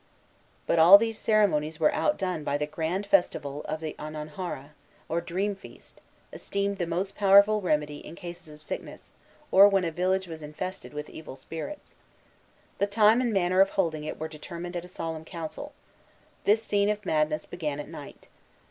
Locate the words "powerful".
7.15-7.61